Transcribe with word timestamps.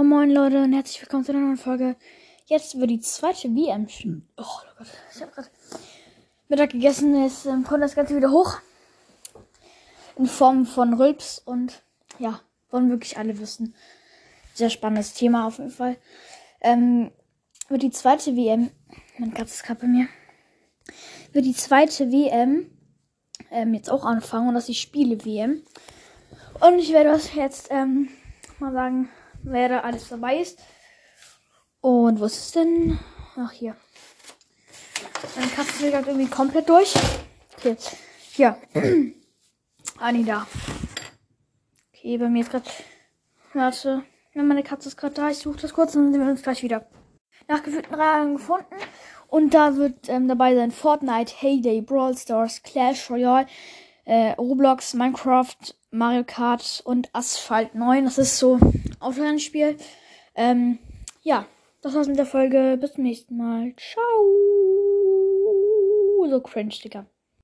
Moin 0.00 0.08
Moin 0.08 0.30
Leute 0.30 0.62
und 0.62 0.72
herzlich 0.72 1.02
willkommen 1.02 1.24
zu 1.24 1.32
einer 1.32 1.42
neuen 1.42 1.58
Folge. 1.58 1.94
Jetzt 2.46 2.80
wird 2.80 2.88
die 2.88 3.00
zweite 3.00 3.54
WM. 3.54 3.86
Oh, 4.38 4.42
oh 4.42 4.68
Gott, 4.78 4.86
ich 5.14 5.20
habe 5.20 5.30
gerade 5.30 5.48
Mittag 6.48 6.70
gegessen. 6.70 7.22
Jetzt 7.22 7.44
ähm, 7.44 7.64
kommt 7.64 7.82
das 7.82 7.94
Ganze 7.94 8.16
wieder 8.16 8.30
hoch. 8.30 8.56
In 10.16 10.24
Form 10.24 10.64
von 10.64 10.94
Rülps 10.94 11.38
und 11.44 11.82
ja, 12.18 12.40
wollen 12.70 12.88
wirklich 12.88 13.18
alle 13.18 13.38
wissen. 13.40 13.74
Sehr 14.54 14.70
spannendes 14.70 15.12
Thema 15.12 15.46
auf 15.46 15.58
jeden 15.58 15.68
Fall. 15.68 15.98
Ähm, 16.62 17.10
wird 17.68 17.82
die 17.82 17.90
zweite 17.90 18.34
WM. 18.36 18.70
Mein 19.18 19.34
Katze 19.34 19.52
ist 19.52 19.64
gerade 19.64 19.82
bei 19.82 19.86
mir. 19.86 20.08
Wird 21.34 21.44
die 21.44 21.54
zweite 21.54 22.10
WM 22.10 22.70
ähm, 23.50 23.74
jetzt 23.74 23.90
auch 23.90 24.06
anfangen 24.06 24.48
und 24.48 24.54
das 24.54 24.62
ist 24.62 24.68
die 24.68 24.74
Spiele-WM. 24.76 25.62
Und 26.60 26.78
ich 26.78 26.90
werde 26.90 27.10
was 27.10 27.34
jetzt 27.34 27.68
ähm, 27.70 28.08
mal 28.60 28.72
sagen 28.72 29.10
wer 29.42 29.68
da 29.68 29.80
alles 29.80 30.08
dabei 30.08 30.38
ist. 30.38 30.58
Und 31.80 32.20
wo 32.20 32.24
ist 32.26 32.36
es 32.36 32.52
denn? 32.52 32.98
Ach, 33.36 33.52
hier. 33.52 33.76
Meine 35.36 35.50
Katze 35.50 35.80
will 35.80 35.90
gerade 35.90 36.10
irgendwie 36.10 36.30
komplett 36.30 36.68
durch. 36.68 36.94
Okay. 37.56 37.76
Hier. 38.32 38.56
Anni 39.98 40.24
da. 40.24 40.46
Okay, 41.92 42.18
bei 42.18 42.28
mir 42.28 42.42
ist 42.42 42.50
gerade. 42.50 42.68
Warte. 43.54 44.02
Ja, 44.34 44.42
meine 44.42 44.62
Katze 44.62 44.88
ist 44.88 44.96
gerade 44.96 45.14
da. 45.14 45.30
Ich 45.30 45.38
suche 45.38 45.60
das 45.60 45.72
kurz 45.72 45.94
und 45.94 46.04
dann 46.04 46.12
sehen 46.12 46.24
wir 46.24 46.30
uns 46.30 46.42
gleich 46.42 46.62
wieder. 46.62 46.86
Nach 47.48 47.62
gefühlten 47.62 47.94
Reihen 47.94 48.36
gefunden. 48.36 48.74
Und 49.28 49.54
da 49.54 49.76
wird 49.76 50.08
ähm, 50.08 50.28
dabei 50.28 50.54
sein 50.54 50.70
Fortnite, 50.70 51.32
Heyday, 51.38 51.80
Brawl 51.80 52.16
Stars, 52.16 52.62
Clash 52.62 53.10
Royale, 53.10 53.46
äh, 54.04 54.32
Roblox, 54.32 54.94
Minecraft, 54.94 55.56
Mario 55.90 56.24
Kart 56.24 56.82
und 56.84 57.08
Asphalt 57.12 57.74
9. 57.74 58.04
Das 58.04 58.18
ist 58.18 58.38
so 58.38 58.58
Autorennspiel. 59.00 59.76
Ähm, 60.34 60.78
ja, 61.22 61.46
das 61.82 61.94
war's 61.94 62.08
mit 62.08 62.18
der 62.18 62.26
Folge. 62.26 62.78
Bis 62.80 62.94
zum 62.94 63.04
nächsten 63.04 63.36
Mal. 63.36 63.74
Ciao. 63.76 64.04
So 66.28 66.40
cringe, 66.40 66.74
Digga. 66.84 67.06